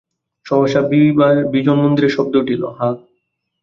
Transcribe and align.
সহসা 0.45 0.81
বিজন 1.51 1.77
মন্দিরে 1.83 2.09
শব্দ 2.09 2.33
উঠিল, 2.35 2.63
হাঁ। 2.77 2.93